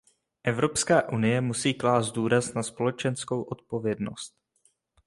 Evropská 0.43 1.09
unie 1.09 1.41
musí 1.41 1.73
klást 1.73 2.11
důraz 2.11 2.53
na 2.53 2.63
společenskou 2.63 3.41
odpovědnost. 3.43 4.35